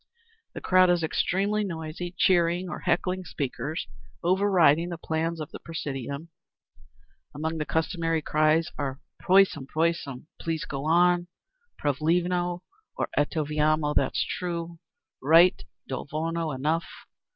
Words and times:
The 0.55 0.61
crowd 0.61 0.89
is 0.89 1.03
extremely 1.03 1.63
noisy, 1.63 2.15
cheering 2.17 2.67
or 2.69 2.79
heckling 2.79 3.23
speakers, 3.23 3.85
over 4.23 4.49
riding 4.49 4.89
the 4.89 4.97
plans 4.97 5.39
of 5.39 5.51
the 5.51 5.59
presidium. 5.59 6.29
Among 7.35 7.59
the 7.59 7.67
customary 7.67 8.23
cries 8.23 8.71
are: 8.79 8.99
"Prosim! 9.19 9.67
Please! 10.39 10.65
Go 10.65 10.85
on!" 10.85 11.27
"Pravilno!" 11.79 12.63
or 12.97 13.09
"Eto 13.15 13.45
vierno! 13.45 13.93
That's 13.93 14.25
true! 14.27 14.79
Right!" 15.21 15.63
"Do 15.87 16.07
volno! 16.11 16.49
Enough!" 16.51 16.87